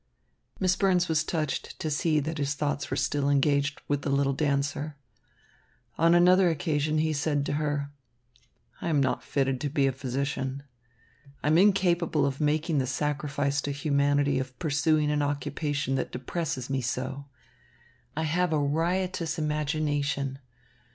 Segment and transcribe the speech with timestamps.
[0.59, 4.33] Miss Burns was touched to see that his thoughts were still engaged with the little
[4.33, 4.95] dancer.
[5.99, 7.91] On another occasion he said to her:
[8.81, 10.63] "I am not fitted to be a physician.
[11.43, 16.67] I am incapable of making the sacrifice to humanity of pursuing an occupation that depresses
[16.67, 17.27] me so.
[18.17, 20.39] I have a riotous imagination.